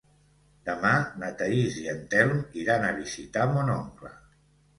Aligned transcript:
Demà 0.69 0.93
na 1.23 1.29
Thaís 1.41 1.77
i 1.81 1.85
en 1.93 1.99
Telm 2.15 2.41
iran 2.63 2.87
a 2.89 2.91
visitar 3.01 3.45
mon 3.53 3.71
oncle. 3.77 4.13